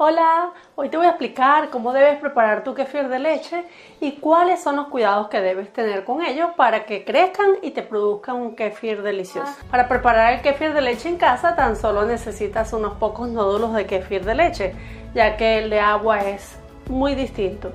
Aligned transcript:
Hola, 0.00 0.52
hoy 0.76 0.90
te 0.90 0.96
voy 0.96 1.06
a 1.06 1.08
explicar 1.08 1.70
cómo 1.70 1.92
debes 1.92 2.20
preparar 2.20 2.62
tu 2.62 2.72
kefir 2.72 3.08
de 3.08 3.18
leche 3.18 3.64
y 3.98 4.12
cuáles 4.12 4.62
son 4.62 4.76
los 4.76 4.86
cuidados 4.86 5.26
que 5.26 5.40
debes 5.40 5.72
tener 5.72 6.04
con 6.04 6.22
ellos 6.22 6.50
para 6.56 6.84
que 6.84 7.04
crezcan 7.04 7.54
y 7.62 7.72
te 7.72 7.82
produzcan 7.82 8.36
un 8.36 8.54
kefir 8.54 9.02
delicioso. 9.02 9.52
Para 9.72 9.88
preparar 9.88 10.34
el 10.34 10.40
kefir 10.40 10.72
de 10.72 10.82
leche 10.82 11.08
en 11.08 11.16
casa 11.16 11.56
tan 11.56 11.74
solo 11.74 12.04
necesitas 12.04 12.72
unos 12.72 12.92
pocos 12.98 13.28
nódulos 13.28 13.74
de 13.74 13.86
kefir 13.86 14.24
de 14.24 14.36
leche, 14.36 14.74
ya 15.14 15.36
que 15.36 15.58
el 15.58 15.68
de 15.68 15.80
agua 15.80 16.20
es 16.20 16.56
muy 16.88 17.16
distinto. 17.16 17.72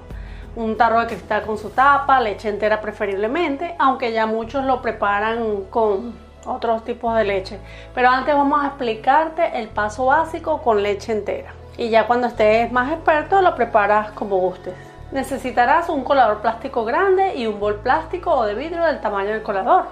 Un 0.55 0.77
tarro 0.77 1.01
de 1.01 1.07
cristal 1.07 1.45
con 1.45 1.57
su 1.57 1.71
tapa, 1.71 2.21
leche 2.21 2.47
entera 2.47 2.79
preferiblemente, 2.79 3.75
aunque 3.77 4.13
ya 4.13 4.27
muchos 4.27 4.63
lo 4.63 4.81
preparan 4.81 5.65
con 5.69 6.13
otros 6.45 6.85
tipos 6.85 7.17
de 7.17 7.25
leche. 7.25 7.59
Pero 7.93 8.07
antes 8.07 8.33
vamos 8.33 8.63
a 8.63 8.67
explicarte 8.67 9.59
el 9.59 9.67
paso 9.67 10.05
básico 10.05 10.61
con 10.61 10.81
leche 10.81 11.11
entera 11.11 11.53
y 11.77 11.89
ya 11.89 12.07
cuando 12.07 12.27
estés 12.27 12.71
más 12.71 12.91
experto 12.91 13.41
lo 13.41 13.55
preparas 13.55 14.11
como 14.11 14.37
gustes. 14.37 14.75
Necesitarás 15.11 15.89
un 15.89 16.03
colador 16.03 16.41
plástico 16.41 16.85
grande 16.85 17.35
y 17.35 17.45
un 17.45 17.59
bol 17.59 17.75
plástico 17.75 18.31
o 18.31 18.45
de 18.45 18.55
vidrio 18.55 18.83
del 18.83 18.99
tamaño 18.99 19.29
del 19.31 19.43
colador 19.43 19.85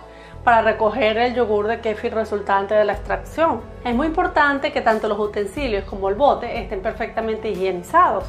para 0.43 0.61
recoger 0.61 1.17
el 1.17 1.35
yogur 1.35 1.67
de 1.67 1.79
kefir 1.79 2.13
resultante 2.13 2.73
de 2.73 2.85
la 2.85 2.93
extracción. 2.93 3.61
Es 3.83 3.93
muy 3.93 4.07
importante 4.07 4.71
que 4.71 4.81
tanto 4.81 5.07
los 5.07 5.19
utensilios 5.19 5.83
como 5.85 6.09
el 6.09 6.15
bote 6.15 6.59
estén 6.59 6.81
perfectamente 6.81 7.49
higienizados, 7.49 8.25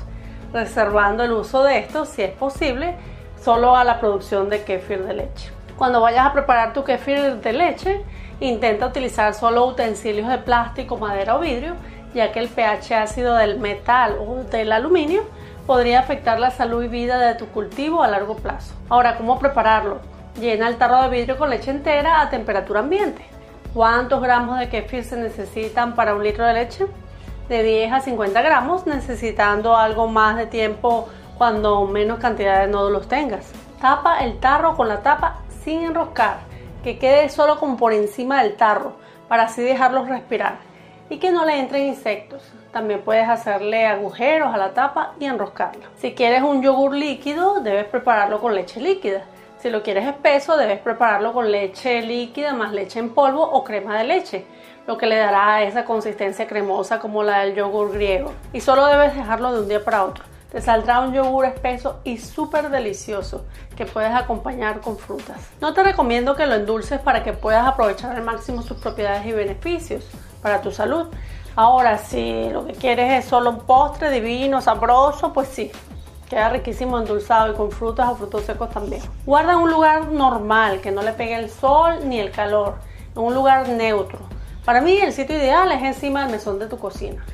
reservando 0.52 1.24
el 1.24 1.32
uso 1.32 1.64
de 1.64 1.78
estos, 1.78 2.08
si 2.08 2.22
es 2.22 2.32
posible, 2.32 2.96
solo 3.40 3.74
a 3.74 3.84
la 3.84 3.98
producción 3.98 4.50
de 4.50 4.62
kefir 4.62 5.04
de 5.04 5.14
leche. 5.14 5.50
Cuando 5.78 6.02
vayas 6.02 6.26
a 6.26 6.32
preparar 6.32 6.74
tu 6.74 6.84
kefir 6.84 7.36
de 7.36 7.52
leche, 7.54 8.02
intenta 8.40 8.86
utilizar 8.86 9.32
solo 9.32 9.64
utensilios 9.64 10.28
de 10.28 10.38
plástico, 10.38 10.98
madera 10.98 11.36
o 11.36 11.40
vidrio 11.40 11.74
ya 12.14 12.32
que 12.32 12.40
el 12.40 12.48
pH 12.48 12.94
ácido 12.94 13.34
del 13.34 13.58
metal 13.58 14.16
o 14.20 14.44
del 14.44 14.72
aluminio 14.72 15.22
podría 15.66 16.00
afectar 16.00 16.38
la 16.38 16.50
salud 16.50 16.82
y 16.82 16.88
vida 16.88 17.18
de 17.18 17.34
tu 17.34 17.46
cultivo 17.48 18.02
a 18.02 18.08
largo 18.08 18.36
plazo. 18.36 18.74
Ahora, 18.88 19.16
¿cómo 19.16 19.38
prepararlo? 19.38 20.00
Llena 20.40 20.68
el 20.68 20.76
tarro 20.76 21.02
de 21.02 21.08
vidrio 21.08 21.38
con 21.38 21.50
leche 21.50 21.70
entera 21.70 22.20
a 22.20 22.30
temperatura 22.30 22.80
ambiente. 22.80 23.24
¿Cuántos 23.74 24.20
gramos 24.22 24.58
de 24.58 24.68
kefir 24.68 25.04
se 25.04 25.16
necesitan 25.16 25.94
para 25.94 26.14
un 26.14 26.22
litro 26.22 26.44
de 26.44 26.54
leche? 26.54 26.86
De 27.48 27.62
10 27.62 27.92
a 27.92 28.00
50 28.00 28.42
gramos, 28.42 28.86
necesitando 28.86 29.76
algo 29.76 30.08
más 30.08 30.36
de 30.36 30.46
tiempo 30.46 31.08
cuando 31.38 31.86
menos 31.86 32.18
cantidad 32.18 32.60
de 32.60 32.68
nódulos 32.68 33.08
tengas. 33.08 33.50
Tapa 33.80 34.20
el 34.20 34.38
tarro 34.38 34.76
con 34.76 34.88
la 34.88 35.02
tapa 35.02 35.38
sin 35.64 35.84
enroscar, 35.84 36.40
que 36.82 36.98
quede 36.98 37.28
solo 37.28 37.58
como 37.58 37.76
por 37.76 37.92
encima 37.92 38.42
del 38.42 38.56
tarro, 38.56 38.96
para 39.28 39.44
así 39.44 39.62
dejarlos 39.62 40.08
respirar 40.08 40.71
y 41.12 41.18
que 41.18 41.30
no 41.30 41.44
le 41.44 41.60
entren 41.60 41.88
insectos. 41.88 42.42
También 42.72 43.02
puedes 43.02 43.28
hacerle 43.28 43.86
agujeros 43.86 44.54
a 44.54 44.56
la 44.56 44.72
tapa 44.72 45.12
y 45.20 45.26
enroscarla. 45.26 45.90
Si 45.98 46.14
quieres 46.14 46.42
un 46.42 46.62
yogur 46.62 46.94
líquido, 46.94 47.60
debes 47.60 47.84
prepararlo 47.84 48.40
con 48.40 48.54
leche 48.54 48.80
líquida. 48.80 49.24
Si 49.58 49.68
lo 49.68 49.82
quieres 49.82 50.06
espeso, 50.06 50.56
debes 50.56 50.78
prepararlo 50.80 51.34
con 51.34 51.52
leche 51.52 52.00
líquida 52.00 52.54
más 52.54 52.72
leche 52.72 52.98
en 52.98 53.10
polvo 53.10 53.42
o 53.42 53.62
crema 53.62 53.98
de 53.98 54.04
leche, 54.04 54.46
lo 54.86 54.96
que 54.96 55.04
le 55.04 55.16
dará 55.16 55.62
esa 55.62 55.84
consistencia 55.84 56.46
cremosa 56.46 56.98
como 56.98 57.22
la 57.22 57.40
del 57.40 57.54
yogur 57.54 57.92
griego. 57.92 58.32
Y 58.54 58.62
solo 58.62 58.86
debes 58.86 59.14
dejarlo 59.14 59.52
de 59.52 59.60
un 59.60 59.68
día 59.68 59.84
para 59.84 60.04
otro. 60.04 60.24
Te 60.50 60.62
saldrá 60.62 61.00
un 61.00 61.12
yogur 61.12 61.44
espeso 61.44 62.00
y 62.04 62.16
súper 62.16 62.70
delicioso 62.70 63.44
que 63.76 63.84
puedes 63.84 64.14
acompañar 64.14 64.80
con 64.80 64.96
frutas. 64.96 65.36
No 65.60 65.74
te 65.74 65.82
recomiendo 65.82 66.36
que 66.36 66.46
lo 66.46 66.54
endulces 66.54 67.00
para 67.00 67.22
que 67.22 67.34
puedas 67.34 67.66
aprovechar 67.66 68.16
al 68.16 68.22
máximo 68.22 68.62
sus 68.62 68.78
propiedades 68.78 69.26
y 69.26 69.32
beneficios 69.32 70.10
para 70.42 70.60
tu 70.60 70.70
salud. 70.70 71.06
Ahora, 71.54 71.98
si 71.98 72.48
lo 72.50 72.66
que 72.66 72.72
quieres 72.72 73.24
es 73.24 73.28
solo 73.28 73.50
un 73.50 73.60
postre 73.60 74.10
divino, 74.10 74.60
sabroso, 74.60 75.32
pues 75.32 75.48
sí, 75.48 75.70
queda 76.28 76.48
riquísimo 76.48 76.98
endulzado 76.98 77.52
y 77.52 77.56
con 77.56 77.70
frutas 77.70 78.08
o 78.08 78.16
frutos 78.16 78.44
secos 78.44 78.70
también. 78.70 79.02
Guarda 79.26 79.52
en 79.52 79.58
un 79.58 79.70
lugar 79.70 80.08
normal, 80.08 80.80
que 80.80 80.90
no 80.90 81.02
le 81.02 81.12
pegue 81.12 81.36
el 81.36 81.50
sol 81.50 82.00
ni 82.04 82.20
el 82.20 82.30
calor, 82.30 82.76
en 83.14 83.22
un 83.22 83.34
lugar 83.34 83.68
neutro. 83.68 84.18
Para 84.64 84.80
mí 84.80 84.96
el 84.96 85.12
sitio 85.12 85.36
ideal 85.36 85.70
es 85.72 85.82
encima 85.82 86.22
del 86.22 86.32
mesón 86.32 86.58
de 86.58 86.68
tu 86.68 86.78
cocina. 86.78 87.24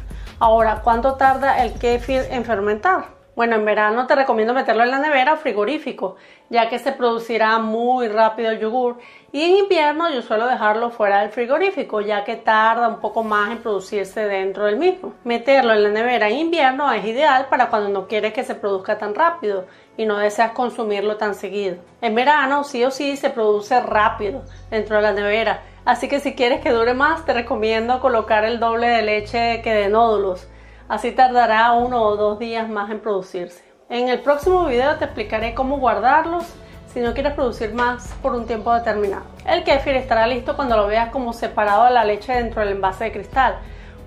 Ahora, 0.41 0.81
¿cuánto 0.83 1.15
tarda 1.15 1.63
el 1.65 1.75
kefir 1.75 2.27
en 2.31 2.45
fermentar? 2.45 3.18
Bueno, 3.39 3.55
en 3.55 3.65
verano 3.65 4.09
te 4.09 4.17
recomiendo 4.17 4.53
meterlo 4.53 4.83
en 4.83 4.91
la 4.91 4.99
nevera 4.99 5.35
o 5.35 5.37
frigorífico, 5.37 6.17
ya 6.51 6.69
que 6.69 6.81
se 6.81 6.91
producirá 6.91 7.61
muy 7.61 8.09
rápido 8.09 8.51
el 8.51 8.59
yogur. 8.59 8.99
Y 9.31 9.43
en 9.43 9.59
invierno 9.59 10.11
yo 10.11 10.23
suelo 10.23 10.49
dejarlo 10.49 10.91
fuera 10.91 11.21
del 11.21 11.31
frigorífico, 11.31 12.01
ya 12.01 12.25
que 12.25 12.35
tarda 12.35 12.89
un 12.89 12.99
poco 12.99 13.23
más 13.23 13.53
en 13.53 13.59
producirse 13.59 14.27
dentro 14.27 14.65
del 14.65 14.77
mismo. 14.77 15.13
Meterlo 15.23 15.73
en 15.73 15.85
la 15.85 15.89
nevera 15.91 16.29
en 16.29 16.37
invierno 16.37 16.93
es 16.93 17.05
ideal 17.05 17.47
para 17.49 17.71
cuando 17.71 17.91
no 17.91 18.09
quieres 18.09 18.33
que 18.33 18.43
se 18.43 18.57
produzca 18.57 18.99
tan 18.99 19.15
rápido 19.15 19.67
y 19.97 20.05
no 20.05 20.19
deseas 20.19 20.51
consumirlo 20.51 21.17
tan 21.17 21.37
seguido. 21.37 21.77
En 22.01 22.17
verano 22.17 22.65
sí 22.65 22.83
o 22.83 22.91
sí 22.91 23.17
se 23.17 23.31
produce 23.31 23.81
rápido 23.81 24.43
dentro 24.69 24.97
de 24.97 25.03
la 25.03 25.13
nevera, 25.13 25.63
así 25.85 26.09
que 26.09 26.19
si 26.19 26.35
quieres 26.35 26.61
que 26.61 26.73
dure 26.73 26.93
más 26.93 27.25
te 27.25 27.35
recomiendo 27.35 28.01
colocar 28.01 28.45
el 28.45 28.59
doble 28.59 28.89
de 28.89 29.03
leche 29.03 29.63
que 29.63 29.73
de 29.73 29.89
nódulos 29.89 30.49
Así 30.89 31.13
tardará 31.13 31.73
uno 31.73 32.03
o 32.03 32.17
dos 32.17 32.39
días 32.39 32.67
más 32.67 32.91
en 32.91 33.01
producirse. 33.01 33.63
En 33.91 34.09
el 34.09 34.21
próximo 34.21 34.65
video 34.65 34.97
te 34.97 35.05
explicaré 35.05 35.55
cómo 35.55 35.79
guardarlos 35.79 36.47
si 36.87 37.01
no 37.01 37.13
quieres 37.13 37.35
producir 37.35 37.75
más 37.75 38.15
por 38.23 38.35
un 38.35 38.47
tiempo 38.47 38.73
determinado. 38.73 39.25
El 39.47 39.65
kefir 39.65 39.97
estará 39.97 40.27
listo 40.27 40.57
cuando 40.57 40.79
lo 40.79 40.87
veas 40.87 41.11
como 41.11 41.35
separado 41.35 41.85
de 41.85 41.91
la 41.91 42.07
leche 42.07 42.33
dentro 42.33 42.63
del 42.63 42.73
envase 42.73 43.05
de 43.05 43.13
cristal, 43.13 43.57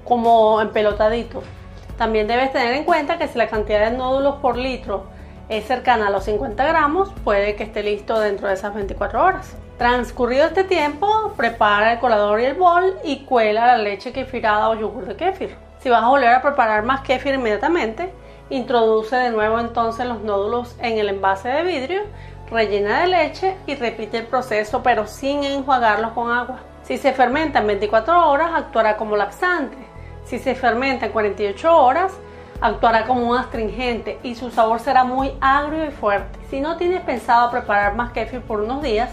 como 0.04 0.60
empelotadito. 0.60 1.44
También 2.00 2.26
debes 2.26 2.52
tener 2.52 2.74
en 2.74 2.84
cuenta 2.84 3.20
que 3.20 3.28
si 3.28 3.38
la 3.38 3.48
cantidad 3.48 3.92
de 3.92 3.96
nódulos 3.96 4.38
por 4.38 4.58
litro 4.58 5.06
es 5.50 5.66
cercana 5.66 6.08
a 6.08 6.10
los 6.10 6.24
50 6.24 6.66
gramos, 6.66 7.14
puede 7.24 7.56
que 7.56 7.64
esté 7.64 7.84
listo 7.84 8.20
dentro 8.20 8.48
de 8.48 8.56
esas 8.56 8.74
24 8.74 9.24
horas. 9.24 9.56
Transcurrido 9.78 10.48
este 10.48 10.64
tiempo, 10.64 11.34
prepara 11.38 11.94
el 11.94 12.00
colador 12.00 12.42
y 12.42 12.46
el 12.46 12.56
bol 12.56 12.98
y 13.04 13.24
cuela 13.26 13.68
la 13.68 13.78
leche 13.78 14.12
kefirada 14.12 14.70
o 14.70 14.74
yogur 14.74 15.06
de 15.06 15.16
kefir. 15.16 15.71
Si 15.82 15.90
vas 15.90 16.04
a 16.04 16.10
volver 16.10 16.30
a 16.30 16.44
preparar 16.44 16.84
más 16.84 17.02
kefir 17.02 17.34
inmediatamente, 17.34 18.14
introduce 18.52 19.16
de 19.16 19.32
nuevo 19.32 19.60
entonces 19.60 20.06
los 20.06 20.22
nódulos 20.22 20.76
en 20.80 21.00
el 21.00 21.10
envase 21.10 21.50
de 21.50 21.64
vidrio, 21.64 22.02
rellena 22.52 23.02
de 23.02 23.08
leche 23.08 23.58
y 23.66 23.74
repite 23.74 24.20
el 24.20 24.28
proceso 24.28 24.84
pero 24.84 25.08
sin 25.08 25.44
enjuagarlos 25.44 26.12
con 26.12 26.30
agua. 26.30 26.60
Si 26.84 27.00
se 27.00 27.14
fermenta 27.14 27.60
en 27.60 27.68
24 27.68 28.30
horas, 28.30 28.52
actuará 28.54 28.96
como 28.96 29.18
laxante. 29.18 29.78
Si 30.24 30.38
se 30.38 30.54
fermenta 30.54 31.08
en 31.08 31.14
48 31.14 31.76
horas, 31.76 32.14
actuará 32.62 33.08
como 33.08 33.28
un 33.28 33.36
astringente 33.36 34.20
y 34.22 34.36
su 34.36 34.52
sabor 34.52 34.82
será 34.82 35.04
muy 35.04 35.34
agrio 35.42 35.84
y 35.86 35.90
fuerte. 35.90 36.38
Si 36.52 36.62
no 36.62 36.78
tienes 36.78 37.02
pensado 37.02 37.50
preparar 37.50 37.96
más 37.96 38.12
kefir 38.12 38.42
por 38.42 38.60
unos 38.60 38.84
días, 38.84 39.10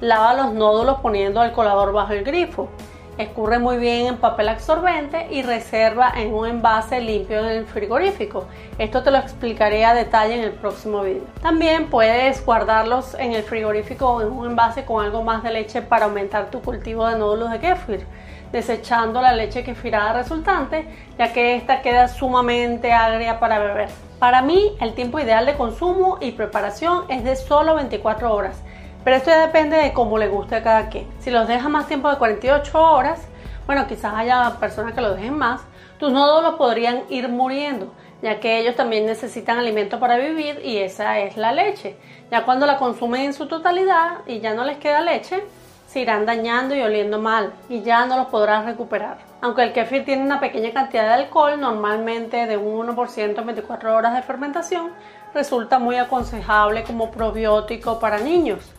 lava 0.00 0.32
los 0.32 0.54
nódulos 0.54 1.00
poniendo 1.00 1.44
el 1.44 1.52
colador 1.52 1.92
bajo 1.92 2.14
el 2.14 2.24
grifo. 2.24 2.70
Escurre 3.18 3.58
muy 3.58 3.78
bien 3.78 4.08
en 4.08 4.18
papel 4.18 4.50
absorbente 4.50 5.28
y 5.30 5.40
reserva 5.40 6.12
en 6.14 6.34
un 6.34 6.46
envase 6.46 7.00
limpio 7.00 7.38
en 7.38 7.46
el 7.46 7.64
frigorífico. 7.64 8.44
Esto 8.76 9.02
te 9.02 9.10
lo 9.10 9.16
explicaré 9.16 9.86
a 9.86 9.94
detalle 9.94 10.34
en 10.34 10.42
el 10.42 10.52
próximo 10.52 11.00
video. 11.00 11.22
También 11.40 11.88
puedes 11.88 12.44
guardarlos 12.44 13.14
en 13.14 13.32
el 13.32 13.42
frigorífico 13.42 14.20
en 14.20 14.28
un 14.28 14.50
envase 14.50 14.84
con 14.84 15.02
algo 15.02 15.22
más 15.22 15.42
de 15.42 15.50
leche 15.50 15.80
para 15.80 16.04
aumentar 16.04 16.50
tu 16.50 16.60
cultivo 16.60 17.06
de 17.06 17.16
nódulos 17.16 17.50
de 17.50 17.58
kefir, 17.58 18.06
desechando 18.52 19.22
la 19.22 19.32
leche 19.32 19.64
kefirada 19.64 20.12
resultante, 20.12 20.86
ya 21.18 21.32
que 21.32 21.56
esta 21.56 21.80
queda 21.80 22.08
sumamente 22.08 22.92
agria 22.92 23.40
para 23.40 23.58
beber. 23.58 23.88
Para 24.18 24.42
mí, 24.42 24.76
el 24.78 24.92
tiempo 24.92 25.18
ideal 25.18 25.46
de 25.46 25.56
consumo 25.56 26.18
y 26.20 26.32
preparación 26.32 27.04
es 27.08 27.24
de 27.24 27.34
solo 27.34 27.76
24 27.76 28.30
horas 28.30 28.62
pero 29.06 29.18
esto 29.18 29.30
ya 29.30 29.46
depende 29.46 29.76
de 29.76 29.92
cómo 29.92 30.18
le 30.18 30.26
guste 30.26 30.56
a 30.56 30.64
cada 30.64 30.88
quien. 30.88 31.06
Si 31.20 31.30
los 31.30 31.46
dejas 31.46 31.70
más 31.70 31.86
tiempo 31.86 32.10
de 32.10 32.18
48 32.18 32.76
horas, 32.76 33.20
bueno, 33.64 33.86
quizás 33.86 34.12
haya 34.12 34.56
personas 34.58 34.94
que 34.94 35.00
lo 35.00 35.14
dejen 35.14 35.38
más, 35.38 35.60
tus 35.96 36.10
nódulos 36.10 36.56
podrían 36.56 37.02
ir 37.08 37.28
muriendo, 37.28 37.94
ya 38.20 38.40
que 38.40 38.58
ellos 38.58 38.74
también 38.74 39.06
necesitan 39.06 39.58
alimento 39.58 40.00
para 40.00 40.16
vivir 40.16 40.60
y 40.64 40.78
esa 40.78 41.20
es 41.20 41.36
la 41.36 41.52
leche. 41.52 41.96
Ya 42.32 42.44
cuando 42.44 42.66
la 42.66 42.78
consumen 42.78 43.20
en 43.20 43.32
su 43.32 43.46
totalidad 43.46 44.22
y 44.26 44.40
ya 44.40 44.54
no 44.54 44.64
les 44.64 44.78
queda 44.78 45.00
leche, 45.02 45.40
se 45.86 46.00
irán 46.00 46.26
dañando 46.26 46.74
y 46.74 46.80
oliendo 46.80 47.20
mal 47.20 47.52
y 47.68 47.82
ya 47.82 48.06
no 48.06 48.16
los 48.16 48.26
podrás 48.26 48.64
recuperar. 48.64 49.18
Aunque 49.40 49.62
el 49.62 49.72
kefir 49.72 50.04
tiene 50.04 50.24
una 50.24 50.40
pequeña 50.40 50.72
cantidad 50.72 51.04
de 51.04 51.22
alcohol, 51.22 51.60
normalmente 51.60 52.48
de 52.48 52.56
un 52.56 52.88
1% 52.88 53.38
en 53.38 53.46
24 53.46 53.94
horas 53.94 54.16
de 54.16 54.22
fermentación, 54.22 54.90
resulta 55.32 55.78
muy 55.78 55.94
aconsejable 55.94 56.82
como 56.82 57.12
probiótico 57.12 58.00
para 58.00 58.18
niños 58.18 58.72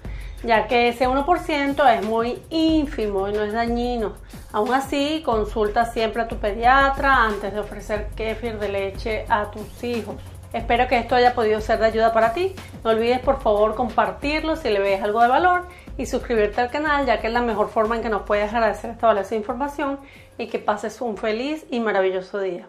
ya 0.44 0.68
que 0.68 0.90
ese 0.90 1.08
1% 1.08 1.96
es 1.96 2.06
muy 2.06 2.42
ínfimo 2.50 3.28
y 3.28 3.34
no 3.34 3.44
es 3.44 3.54
dañino. 3.54 4.14
Aún 4.52 4.74
así, 4.74 5.22
consulta 5.26 5.86
siempre 5.86 6.22
a 6.22 6.28
tu 6.28 6.38
pediatra 6.38 7.24
antes 7.24 7.54
de 7.54 7.60
ofrecer 7.60 8.08
kéfir 8.16 8.60
de 8.60 8.70
leche 8.70 9.26
a 9.30 9.50
tus 9.52 9.84
hijos. 9.84 10.16
Espero 10.54 10.88
que 10.88 10.98
esto 10.98 11.16
haya 11.16 11.34
podido 11.34 11.60
ser 11.60 11.80
de 11.80 11.88
ayuda 11.88 12.14
para 12.14 12.34
ti. 12.34 12.56
No 12.84 12.92
olvides 12.92 13.20
por 13.20 13.42
favor 13.42 13.76
compartirlo 13.76 14.56
si 14.56 14.70
le 14.70 14.80
ves 14.80 15.04
algo 15.04 15.22
de 15.22 15.28
valor 15.28 15.68
y 15.98 16.06
suscribirte 16.06 16.62
al 16.62 16.70
canal 16.70 17.06
ya 17.06 17.20
que 17.20 17.28
es 17.28 17.34
la 17.34 17.42
mejor 17.42 17.70
forma 17.70 17.96
en 17.96 18.02
que 18.02 18.10
nos 18.10 18.24
puedes 18.24 18.54
agradecer 18.54 18.92
esta 18.92 19.08
valiosa 19.08 19.36
información 19.36 20.00
y 20.38 20.48
que 20.48 20.60
pases 20.60 21.02
un 21.02 21.18
feliz 21.18 21.66
y 21.70 21.80
maravilloso 21.80 22.40
día. 22.40 22.68